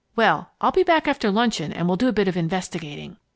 [0.15, 3.17] Well, I'll be back after luncheon and we'll do a bit of investigating.